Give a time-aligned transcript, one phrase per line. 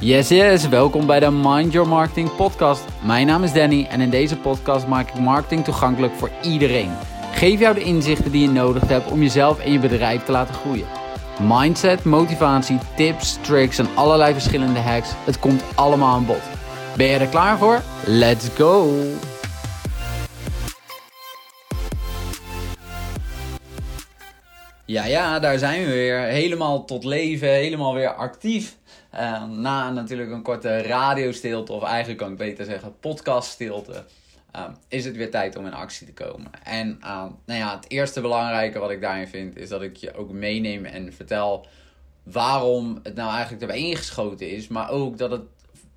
[0.00, 2.84] Yes, yes, welkom bij de Mind Your Marketing podcast.
[3.04, 6.90] Mijn naam is Danny en in deze podcast maak ik marketing toegankelijk voor iedereen.
[7.32, 10.54] Geef jou de inzichten die je nodig hebt om jezelf en je bedrijf te laten
[10.54, 10.86] groeien.
[11.42, 15.08] Mindset, motivatie, tips, tricks en allerlei verschillende hacks.
[15.24, 16.42] Het komt allemaal aan bod.
[16.96, 17.82] Ben je er klaar voor?
[18.06, 18.92] Let's go!
[24.84, 26.20] Ja, ja, daar zijn we weer.
[26.20, 28.77] Helemaal tot leven, helemaal weer actief.
[29.14, 34.04] Uh, na natuurlijk een korte radiostilte, of eigenlijk kan ik beter zeggen podcaststilte,
[34.56, 36.50] uh, is het weer tijd om in actie te komen.
[36.64, 40.14] En uh, nou ja, het eerste belangrijke wat ik daarin vind, is dat ik je
[40.14, 41.66] ook meeneem en vertel
[42.22, 45.42] waarom het nou eigenlijk erbij ingeschoten is, maar ook dat het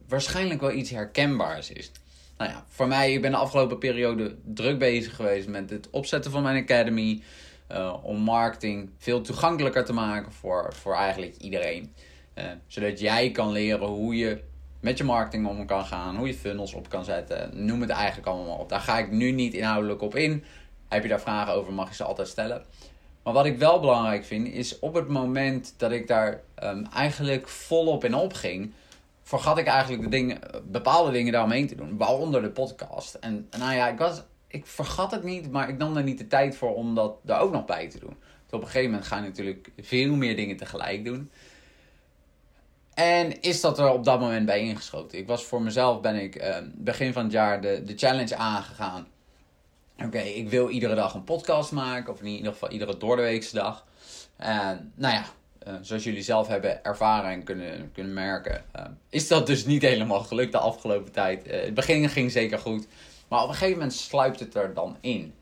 [0.08, 1.92] waarschijnlijk wel iets herkenbaars is.
[2.38, 6.32] Nou ja, voor mij, ik ben de afgelopen periode druk bezig geweest met het opzetten
[6.32, 7.22] van mijn academy.
[7.72, 11.94] Uh, om marketing veel toegankelijker te maken voor, voor eigenlijk iedereen.
[12.36, 14.42] Uh, zodat jij kan leren hoe je
[14.80, 17.66] met je marketing om kan gaan, hoe je funnels op kan zetten.
[17.66, 18.70] Noem het eigenlijk allemaal op.
[18.70, 20.44] Daar ga ik nu niet inhoudelijk op in.
[20.88, 22.66] Heb je daar vragen over, mag je ze altijd stellen.
[23.24, 27.48] Maar wat ik wel belangrijk vind, is op het moment dat ik daar um, eigenlijk
[27.48, 28.72] volop in opging,
[29.24, 31.98] vergat ik eigenlijk de dingen, bepaalde dingen daaromheen te doen.
[31.98, 33.14] Waaronder de podcast.
[33.14, 36.28] En nou ja, ik was ik vergat het niet, maar ik nam er niet de
[36.28, 38.16] tijd voor om dat daar ook nog bij te doen.
[38.46, 41.32] Dus op een gegeven moment ga je natuurlijk veel meer dingen tegelijk doen.
[42.94, 45.18] En is dat er op dat moment bij ingeschoten?
[45.18, 49.08] Ik was voor mezelf, ben ik uh, begin van het jaar de, de challenge aangegaan.
[50.06, 53.86] Oké, ik wil iedere dag een podcast maken, of in ieder geval iedere doordeweekse dag.
[54.38, 55.26] En nou ja,
[55.68, 59.82] uh, zoals jullie zelf hebben ervaren en kunnen, kunnen merken, uh, is dat dus niet
[59.82, 61.46] helemaal gelukt de afgelopen tijd.
[61.52, 62.88] het begin ging zeker goed.
[63.28, 65.34] Maar op een gegeven moment sluipt het er dan in.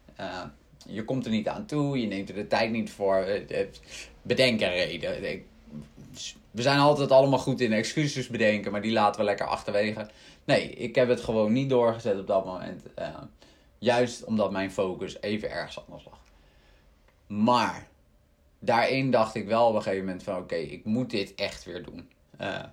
[0.86, 3.28] Je komt er niet aan toe, je neemt er de tijd niet voor.
[4.22, 5.44] Bedenk een reden.
[6.52, 10.10] We zijn altijd allemaal goed in excuses bedenken, maar die laten we lekker achterwege.
[10.44, 12.84] Nee, ik heb het gewoon niet doorgezet op dat moment.
[13.00, 13.08] Uh,
[13.78, 16.20] juist omdat mijn focus even ergens anders lag.
[17.28, 17.88] Maar
[18.60, 21.84] daarin dacht ik wel op een gegeven moment van oké, ik moet dit echt weer
[21.84, 22.10] doen.
[22.42, 22.64] Uh,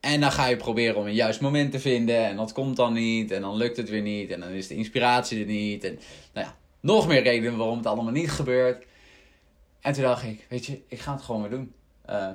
[0.00, 2.24] en dan ga je proberen om een juist moment te vinden.
[2.24, 3.30] En dat komt dan niet.
[3.30, 4.30] En dan lukt het weer niet.
[4.30, 5.84] En dan is de inspiratie er niet.
[5.84, 5.98] En
[6.32, 8.86] nou ja, nog meer redenen waarom het allemaal niet gebeurt.
[9.80, 11.72] En toen dacht ik, weet je, ik ga het gewoon weer doen.
[12.10, 12.28] Uh,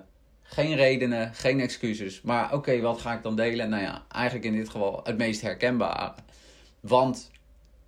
[0.44, 2.22] geen redenen, geen excuses.
[2.22, 3.70] Maar oké, wat ga ik dan delen?
[3.70, 6.14] Nou ja, eigenlijk in dit geval het meest herkenbare.
[6.80, 7.32] Want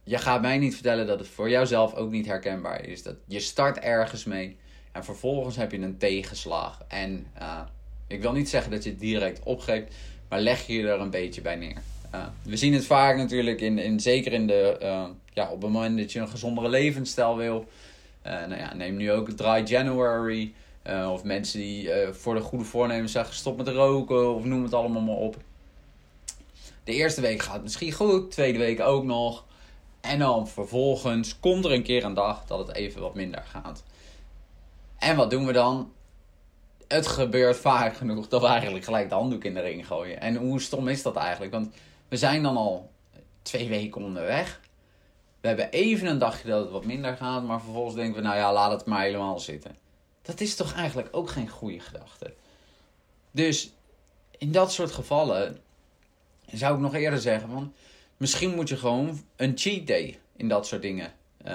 [0.04, 3.04] je gaat mij niet vertellen dat het voor jouzelf ook niet herkenbaar is.
[3.04, 4.58] Dat je start ergens mee.
[4.92, 6.82] En vervolgens heb je een tegenslag.
[6.88, 7.60] En uh,
[8.08, 9.96] ik wil niet zeggen dat je het direct opgeeft,
[10.30, 11.82] maar leg je er een beetje bij neer.
[12.16, 14.78] Uh, we zien het vaak natuurlijk, in, in, zeker in de,
[15.34, 17.66] ja, op het moment dat je een gezondere levensstijl wil.
[18.24, 20.54] Nou ja, neem nu ook Dry January.
[20.86, 25.02] Of mensen die voor de goede voornemens zeggen stop met roken of noem het allemaal
[25.02, 25.38] maar op.
[26.84, 29.46] De eerste week gaat misschien goed, tweede week ook nog.
[30.02, 33.84] En dan vervolgens komt er een keer een dag dat het even wat minder gaat.
[35.00, 35.92] En wat doen we dan?
[36.94, 40.22] het gebeurt vaak genoeg dat we eigenlijk gelijk de handdoek in de ring gooien.
[40.22, 41.52] En hoe stom is dat eigenlijk?
[41.52, 41.74] Want
[42.08, 42.92] we zijn dan al
[43.42, 44.62] twee weken onderweg.
[45.42, 48.36] We hebben even een dagje dat het wat minder gaat, maar vervolgens denken we, nou
[48.36, 49.76] ja, laat het maar helemaal zitten.
[50.24, 52.34] Dat is toch eigenlijk ook geen goede gedachte.
[53.32, 53.72] Dus
[54.38, 55.58] in dat soort gevallen
[56.52, 57.74] zou ik nog eerder zeggen, van,
[58.18, 61.14] misschien moet je gewoon een cheat day in dat soort dingen
[61.48, 61.54] uh,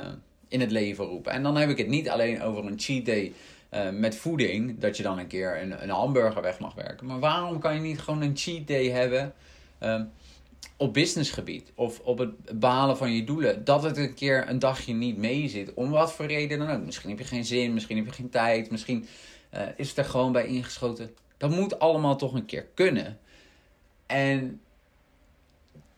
[0.48, 1.32] in het leven roepen.
[1.32, 3.32] En dan heb ik het niet alleen over een cheat day
[3.70, 7.06] uh, met voeding, dat je dan een keer een, een hamburger weg mag werken.
[7.06, 9.34] Maar waarom kan je niet gewoon een cheat day hebben
[9.80, 10.00] uh,
[10.76, 13.64] op businessgebied of op het behalen van je doelen?
[13.64, 16.84] Dat het een keer een dagje niet mee zit, om wat voor reden dan ook.
[16.84, 19.06] Misschien heb je geen zin, misschien heb je geen tijd, misschien
[19.54, 21.14] uh, is het er gewoon bij ingeschoten.
[21.36, 23.18] Dat moet allemaal toch een keer kunnen.
[24.06, 24.60] En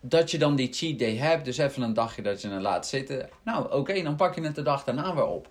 [0.00, 2.86] dat je dan die cheat day hebt, dus even een dagje dat je het laat
[2.86, 3.28] zitten.
[3.44, 5.48] Nou, oké, dan pak je het de dag daarna weer op.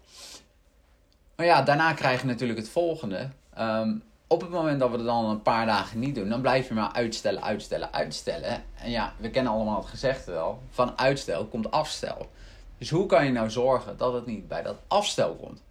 [1.36, 3.30] Maar ja, daarna krijg je natuurlijk het volgende.
[3.60, 6.68] Um, op het moment dat we het dan een paar dagen niet doen, dan blijf
[6.68, 8.64] je maar uitstellen, uitstellen, uitstellen.
[8.76, 12.30] En ja, we kennen allemaal het gezegde wel: van uitstel komt afstel.
[12.78, 15.62] Dus hoe kan je nou zorgen dat het niet bij dat afstel komt?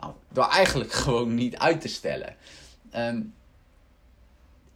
[0.00, 2.34] Nou, door eigenlijk gewoon niet uit te stellen.
[2.96, 3.34] Um,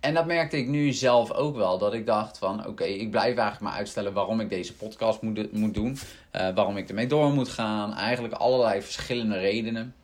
[0.01, 1.79] en dat merkte ik nu zelf ook wel.
[1.79, 5.53] Dat ik dacht van oké, ik blijf eigenlijk maar uitstellen waarom ik deze podcast moet,
[5.53, 5.99] moet doen.
[6.33, 7.95] Uh, waarom ik ermee door moet gaan.
[7.95, 9.95] Eigenlijk allerlei verschillende redenen.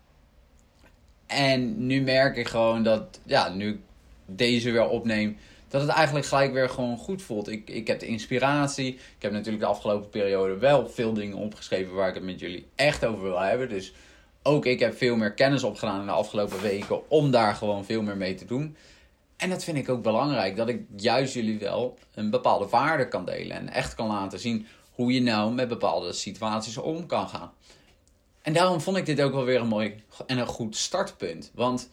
[1.28, 3.78] En nu merk ik gewoon dat, ja, nu ik
[4.26, 5.36] deze weer opneem,
[5.69, 7.48] dat het eigenlijk gelijk weer gewoon goed voelt.
[7.48, 8.94] Ik, ik heb de inspiratie.
[8.94, 12.66] Ik heb natuurlijk de afgelopen periode wel veel dingen opgeschreven waar ik het met jullie
[12.75, 13.69] echt over wil hebben.
[13.69, 13.92] Dus
[14.42, 18.02] ook ik heb veel meer kennis opgedaan in de afgelopen weken om daar gewoon veel
[18.02, 18.76] meer mee te doen.
[19.36, 23.25] En dat vind ik ook belangrijk, dat ik juist jullie wel een bepaalde waarde kan
[23.25, 23.56] delen.
[23.56, 27.52] En echt kan laten zien hoe je nou met bepaalde situaties om kan gaan.
[28.49, 29.95] En daarom vond ik dit ook wel weer een mooi
[30.27, 31.50] en een goed startpunt.
[31.55, 31.91] Want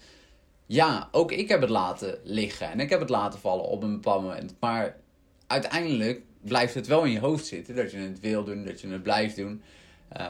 [0.65, 3.91] ja, ook ik heb het laten liggen en ik heb het laten vallen op een
[3.91, 4.55] bepaald moment.
[4.59, 4.95] Maar
[5.47, 8.87] uiteindelijk blijft het wel in je hoofd zitten dat je het wil doen, dat je
[8.87, 9.61] het blijft doen.
[10.17, 10.25] Uh,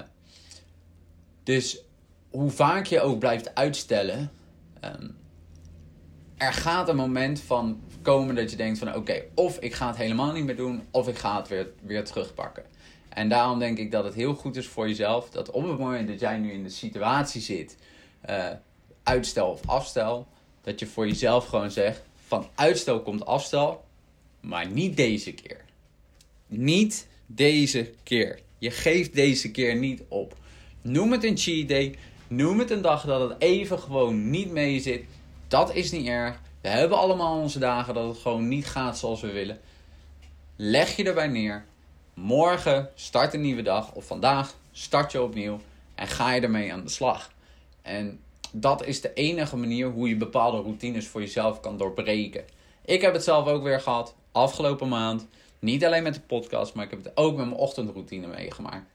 [1.43, 1.81] dus
[2.29, 4.31] hoe vaak je ook blijft uitstellen,
[4.83, 5.15] um,
[6.37, 9.97] er gaat een moment van komen dat je denkt van oké, of ik ga het
[9.97, 12.63] helemaal niet meer doen, of ik ga het weer, weer terugpakken.
[13.15, 16.07] En daarom denk ik dat het heel goed is voor jezelf dat op het moment
[16.07, 17.77] dat jij nu in de situatie zit,
[18.29, 18.47] uh,
[19.03, 20.27] uitstel of afstel,
[20.61, 23.83] dat je voor jezelf gewoon zegt van uitstel komt afstel,
[24.39, 25.65] maar niet deze keer.
[26.47, 28.39] Niet deze keer.
[28.57, 30.37] Je geeft deze keer niet op.
[30.81, 31.95] Noem het een cheat day.
[32.27, 35.03] Noem het een dag dat het even gewoon niet mee zit.
[35.47, 36.41] Dat is niet erg.
[36.61, 39.59] We hebben allemaal onze dagen dat het gewoon niet gaat zoals we willen.
[40.55, 41.65] Leg je erbij neer.
[42.15, 43.93] Morgen start een nieuwe dag.
[43.93, 45.59] Of vandaag start je opnieuw.
[45.95, 47.31] En ga je ermee aan de slag.
[47.81, 48.19] En
[48.51, 52.45] dat is de enige manier hoe je bepaalde routines voor jezelf kan doorbreken.
[52.85, 54.15] Ik heb het zelf ook weer gehad.
[54.31, 55.27] Afgelopen maand.
[55.59, 58.91] Niet alleen met de podcast, maar ik heb het ook met mijn ochtendroutine meegemaakt.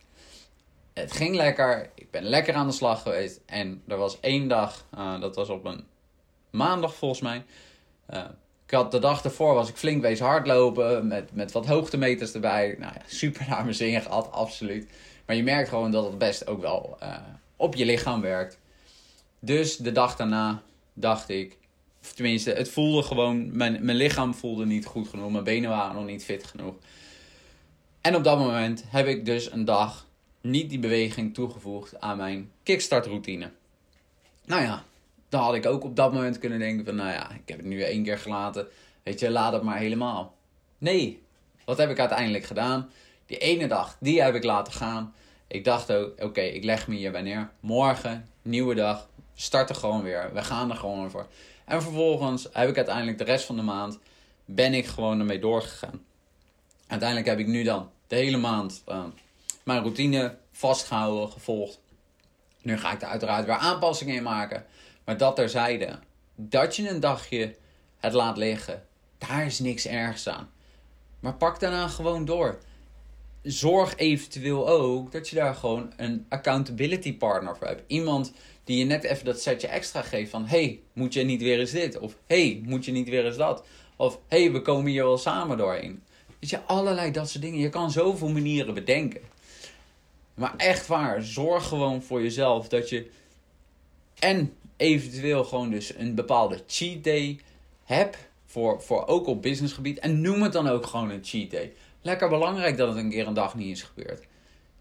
[0.93, 1.91] Het ging lekker.
[1.95, 3.41] Ik ben lekker aan de slag geweest.
[3.47, 5.85] En er was één dag, uh, dat was op een
[6.51, 7.45] maandag volgens mij.
[8.11, 8.25] Uh,
[8.71, 12.77] ik had de dag ervoor was ik flink wezen hardlopen met, met wat hoogtemeters erbij.
[12.79, 14.91] Nou ja, super naar mijn zin gehad, absoluut.
[15.27, 17.17] Maar je merkt gewoon dat het best ook wel uh,
[17.57, 18.59] op je lichaam werkt.
[19.39, 20.63] Dus de dag daarna
[20.93, 21.57] dacht ik,
[22.03, 25.95] of tenminste, het voelde gewoon, mijn, mijn lichaam voelde niet goed genoeg, mijn benen waren
[25.95, 26.75] nog niet fit genoeg.
[28.01, 30.07] En op dat moment heb ik dus een dag
[30.41, 33.51] niet die beweging toegevoegd aan mijn kickstart routine.
[34.45, 34.85] Nou ja,
[35.31, 37.67] dan had ik ook op dat moment kunnen denken van, nou ja, ik heb het
[37.67, 38.69] nu één keer gelaten,
[39.03, 40.35] weet je, laat het maar helemaal.
[40.79, 41.23] Nee,
[41.65, 42.91] wat heb ik uiteindelijk gedaan?
[43.27, 45.15] Die ene dag, die heb ik laten gaan.
[45.47, 47.51] Ik dacht ook, oké, ik leg me hierbij neer.
[47.61, 50.31] Morgen, nieuwe dag, starten gewoon weer.
[50.33, 51.27] We gaan er gewoon voor.
[51.65, 53.99] En vervolgens heb ik uiteindelijk de rest van de maand,
[54.45, 56.05] ben ik gewoon ermee doorgegaan.
[56.87, 59.05] Uiteindelijk heb ik nu dan de hele maand uh,
[59.63, 61.81] mijn routine vastgehouden, gevolgd.
[62.63, 64.67] Nu ga ik er uiteraard weer aanpassingen in maken.
[65.11, 65.99] Maar dat terzijde,
[66.37, 67.55] dat je een dagje
[67.99, 68.87] het laat liggen,
[69.19, 70.51] daar is niks ergs aan.
[71.21, 72.59] Maar pak daarna gewoon door.
[73.43, 77.83] Zorg eventueel ook dat je daar gewoon een accountability partner voor hebt.
[77.87, 78.33] Iemand
[78.65, 80.47] die je net even dat setje extra geeft van...
[80.47, 81.99] hey, moet je niet weer eens dit?
[81.99, 83.65] Of hey, moet je niet weer eens dat?
[83.97, 86.03] Of hey, we komen hier wel samen doorheen.
[86.39, 87.59] Dus je, allerlei dat soort dingen.
[87.59, 89.21] Je kan zoveel manieren bedenken.
[90.35, 93.11] Maar echt waar, zorg gewoon voor jezelf dat je...
[94.19, 97.39] En eventueel gewoon dus een bepaalde cheat day
[97.85, 98.17] hebt.
[98.47, 99.99] Voor, voor ook op businessgebied.
[99.99, 101.73] En noem het dan ook gewoon een cheat day.
[102.03, 104.27] Lekker belangrijk dat het een keer een dag niet is gebeurd.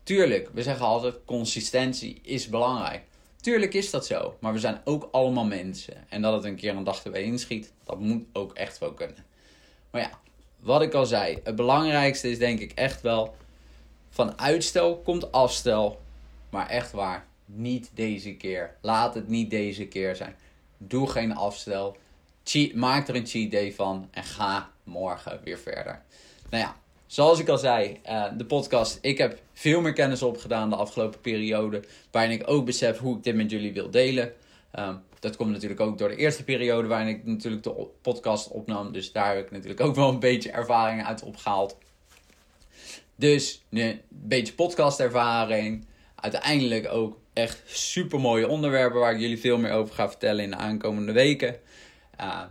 [0.04, 3.04] Tuurlijk, we zeggen altijd consistentie is belangrijk.
[3.42, 6.06] Tuurlijk is dat zo, maar we zijn ook allemaal mensen.
[6.10, 9.26] En dat het een keer een dag erbij inschiet, dat moet ook echt wel kunnen.
[9.92, 10.20] Maar ja,
[10.60, 13.36] wat ik al zei, het belangrijkste is denk ik echt wel...
[14.10, 16.02] van uitstel komt afstel,
[16.50, 18.76] maar echt waar, niet deze keer.
[18.82, 20.36] Laat het niet deze keer zijn.
[20.78, 21.98] Doe geen afstel.
[22.74, 26.02] Maak er een cheat day van en ga morgen weer verder.
[26.50, 26.76] Nou ja,
[27.10, 28.98] Zoals ik al zei, uh, de podcast.
[29.02, 31.84] Ik heb veel meer kennis opgedaan de afgelopen periode.
[32.12, 34.34] Waarin ik ook besef hoe ik dit met jullie wil delen.
[34.80, 38.92] Um, dat komt natuurlijk ook door de eerste periode waarin ik natuurlijk de podcast opnam.
[38.92, 41.78] Dus daar heb ik natuurlijk ook wel een beetje ervaring uit opgehaald.
[43.16, 45.86] Dus een beetje podcastervaring.
[46.16, 50.50] Uiteindelijk ook echt super mooie onderwerpen waar ik jullie veel meer over ga vertellen in
[50.50, 51.56] de aankomende weken.
[52.22, 52.42] Uh,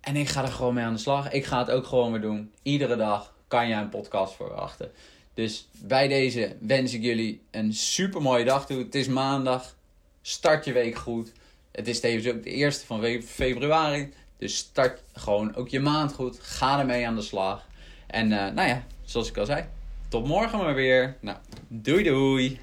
[0.00, 1.32] en ik ga er gewoon mee aan de slag.
[1.32, 2.52] Ik ga het ook gewoon weer doen.
[2.62, 4.90] Iedere dag kan je een podcast verwachten.
[5.34, 8.78] Dus bij deze wens ik jullie een super mooie dag toe.
[8.78, 9.76] Het is maandag.
[10.22, 11.32] Start je week goed.
[11.72, 14.12] Het is tevens ook de eerste van februari.
[14.38, 16.38] Dus start gewoon ook je maand goed.
[16.40, 17.66] Ga ermee aan de slag.
[18.06, 19.64] En uh, nou ja, zoals ik al zei.
[20.08, 21.16] Tot morgen maar weer.
[21.20, 21.36] Nou,
[21.68, 22.60] doei doei.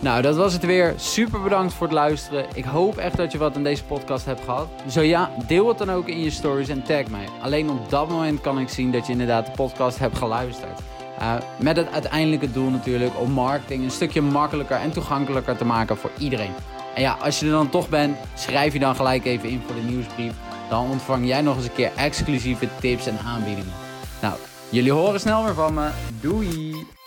[0.00, 0.94] Nou, dat was het weer.
[0.96, 2.46] Super bedankt voor het luisteren.
[2.54, 4.68] Ik hoop echt dat je wat in deze podcast hebt gehad.
[4.88, 7.28] Zo ja, deel het dan ook in je stories en tag mij.
[7.42, 10.80] Alleen op dat moment kan ik zien dat je inderdaad de podcast hebt geluisterd.
[11.20, 15.96] Uh, met het uiteindelijke doel natuurlijk om marketing een stukje makkelijker en toegankelijker te maken
[15.96, 16.52] voor iedereen.
[16.94, 19.74] En ja, als je er dan toch bent, schrijf je dan gelijk even in voor
[19.74, 20.32] de nieuwsbrief.
[20.68, 23.72] Dan ontvang jij nog eens een keer exclusieve tips en aanbiedingen.
[24.22, 24.34] Nou,
[24.70, 25.88] jullie horen snel weer van me.
[26.20, 26.99] Doei!